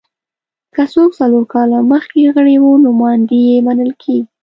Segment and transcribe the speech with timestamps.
[0.73, 4.29] که څوک څلور کاله مخکې غړي وو نوماندي یې منل کېږي